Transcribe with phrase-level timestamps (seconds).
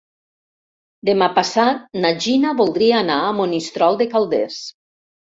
[1.09, 4.57] Demà passat na Gina voldria anar a Monistrol de Calders.